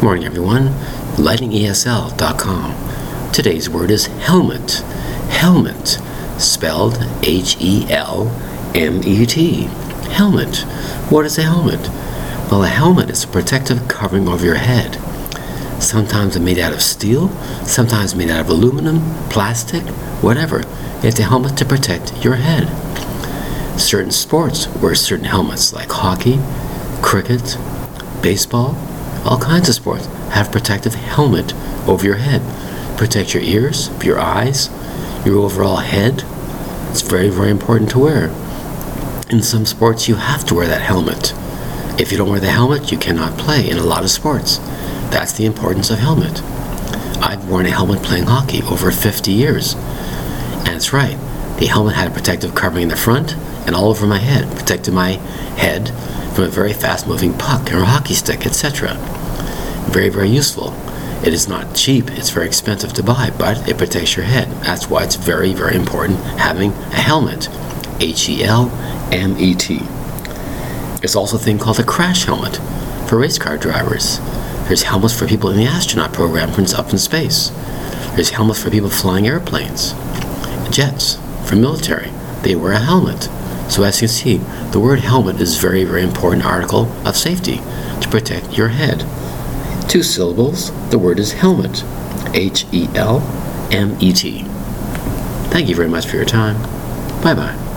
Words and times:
Morning, 0.00 0.26
everyone. 0.26 0.68
LightningESL.com. 1.16 3.32
Today's 3.32 3.68
word 3.68 3.90
is 3.90 4.06
helmet. 4.06 4.74
Helmet, 5.28 5.98
spelled 6.38 7.04
H 7.24 7.56
E 7.58 7.84
L 7.90 8.28
M 8.76 9.02
E 9.04 9.26
T. 9.26 9.62
Helmet. 10.12 10.58
What 11.10 11.26
is 11.26 11.36
a 11.36 11.42
helmet? 11.42 11.80
Well, 12.48 12.62
a 12.62 12.68
helmet 12.68 13.10
is 13.10 13.24
a 13.24 13.26
protective 13.26 13.88
covering 13.88 14.28
over 14.28 14.46
your 14.46 14.54
head. 14.54 14.94
Sometimes 15.82 16.36
it's 16.36 16.44
made 16.44 16.60
out 16.60 16.72
of 16.72 16.80
steel, 16.80 17.30
sometimes 17.66 18.14
made 18.14 18.30
out 18.30 18.42
of 18.42 18.50
aluminum, 18.50 19.00
plastic, 19.30 19.82
whatever. 20.22 20.62
It's 21.02 21.18
a 21.18 21.24
helmet 21.24 21.56
to 21.56 21.64
protect 21.64 22.24
your 22.24 22.36
head. 22.36 22.68
Certain 23.80 24.12
sports 24.12 24.68
wear 24.76 24.94
certain 24.94 25.24
helmets, 25.24 25.72
like 25.72 25.90
hockey, 25.90 26.38
cricket, 27.02 27.58
baseball, 28.22 28.76
all 29.24 29.38
kinds 29.38 29.68
of 29.68 29.74
sports 29.74 30.06
have 30.30 30.52
protective 30.52 30.94
helmet 30.94 31.54
over 31.86 32.04
your 32.04 32.16
head. 32.16 32.42
Protect 32.98 33.34
your 33.34 33.42
ears, 33.42 33.90
your 34.02 34.18
eyes, 34.18 34.70
your 35.24 35.38
overall 35.38 35.76
head. 35.76 36.24
It's 36.90 37.02
very, 37.02 37.28
very 37.28 37.50
important 37.50 37.90
to 37.90 37.98
wear. 37.98 38.28
In 39.30 39.42
some 39.42 39.66
sports, 39.66 40.08
you 40.08 40.14
have 40.14 40.44
to 40.46 40.54
wear 40.54 40.66
that 40.66 40.80
helmet. 40.80 41.34
If 42.00 42.10
you 42.10 42.18
don't 42.18 42.30
wear 42.30 42.40
the 42.40 42.50
helmet, 42.50 42.90
you 42.90 42.98
cannot 42.98 43.38
play 43.38 43.68
in 43.68 43.76
a 43.76 43.84
lot 43.84 44.04
of 44.04 44.10
sports. 44.10 44.58
That's 45.10 45.32
the 45.32 45.46
importance 45.46 45.90
of 45.90 45.98
helmet. 45.98 46.42
I've 47.20 47.48
worn 47.48 47.66
a 47.66 47.70
helmet 47.70 48.02
playing 48.02 48.24
hockey 48.24 48.62
over 48.62 48.90
50 48.90 49.32
years. 49.32 49.74
And 49.74 50.68
it's 50.68 50.92
right. 50.92 51.18
The 51.58 51.66
helmet 51.66 51.94
had 51.94 52.08
a 52.08 52.14
protective 52.14 52.54
covering 52.54 52.84
in 52.84 52.88
the 52.88 52.96
front 52.96 53.36
and 53.66 53.74
all 53.74 53.88
over 53.90 54.06
my 54.06 54.18
head, 54.18 54.50
protecting 54.56 54.94
my 54.94 55.12
head 55.58 55.92
from 56.38 56.46
a 56.46 56.50
very 56.50 56.72
fast 56.72 57.08
moving 57.08 57.36
puck 57.36 57.72
or 57.72 57.78
a 57.78 57.84
hockey 57.84 58.14
stick, 58.14 58.46
etc. 58.46 58.94
Very, 59.90 60.08
very 60.08 60.28
useful. 60.28 60.72
It 61.26 61.34
is 61.34 61.48
not 61.48 61.74
cheap, 61.74 62.12
it's 62.12 62.30
very 62.30 62.46
expensive 62.46 62.92
to 62.92 63.02
buy, 63.02 63.32
but 63.36 63.68
it 63.68 63.76
protects 63.76 64.16
your 64.16 64.24
head. 64.24 64.48
That's 64.62 64.88
why 64.88 65.02
it's 65.02 65.16
very, 65.16 65.52
very 65.52 65.74
important 65.74 66.20
having 66.38 66.70
a 66.70 66.94
helmet. 66.94 67.48
H 67.98 68.28
E 68.28 68.44
L 68.44 68.70
M 69.10 69.36
E 69.36 69.52
T. 69.52 69.80
There's 71.00 71.16
also 71.16 71.38
a 71.38 71.40
thing 71.40 71.58
called 71.58 71.80
a 71.80 71.82
crash 71.82 72.26
helmet 72.26 72.60
for 73.08 73.18
race 73.18 73.36
car 73.36 73.58
drivers. 73.58 74.20
There's 74.68 74.84
helmets 74.84 75.18
for 75.18 75.26
people 75.26 75.50
in 75.50 75.56
the 75.56 75.66
astronaut 75.66 76.12
program 76.12 76.52
when 76.52 76.62
it's 76.62 76.72
up 76.72 76.92
in 76.92 76.98
space. 76.98 77.48
There's 78.14 78.30
helmets 78.30 78.62
for 78.62 78.70
people 78.70 78.90
flying 78.90 79.26
airplanes, 79.26 79.92
jets, 80.70 81.18
for 81.48 81.56
military. 81.56 82.12
They 82.42 82.54
wear 82.54 82.74
a 82.74 82.78
helmet. 82.78 83.28
So 83.68 83.82
as 83.82 84.00
you 84.00 84.08
can 84.08 84.14
see, 84.14 84.36
the 84.72 84.80
word 84.80 85.00
helmet 85.00 85.40
is 85.40 85.56
very, 85.56 85.84
very 85.84 86.02
important 86.02 86.44
article 86.44 86.90
of 87.06 87.16
safety 87.16 87.60
to 88.00 88.08
protect 88.10 88.56
your 88.56 88.68
head. 88.68 89.04
Two 89.88 90.02
syllables, 90.02 90.70
the 90.90 90.98
word 90.98 91.18
is 91.18 91.32
helmet. 91.32 91.84
H 92.34 92.66
E 92.72 92.88
L 92.94 93.20
M 93.70 93.96
E 94.00 94.12
T. 94.12 94.44
Thank 95.50 95.68
you 95.68 95.74
very 95.74 95.88
much 95.88 96.06
for 96.06 96.16
your 96.16 96.24
time. 96.24 96.60
Bye 97.22 97.34
bye. 97.34 97.67